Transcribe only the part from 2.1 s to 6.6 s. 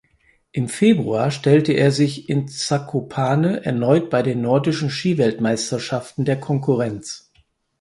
in Zakopane erneut bei den Nordische Skiweltmeisterschaften der